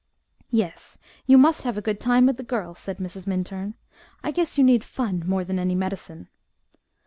[0.49, 0.97] "Yes,
[1.27, 3.27] you must have a good time with the girls," said Mrs.
[3.27, 3.75] Minturn.
[4.23, 6.27] "I guess you need fun more than any medicine."